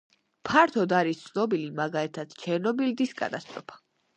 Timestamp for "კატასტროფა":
3.21-3.83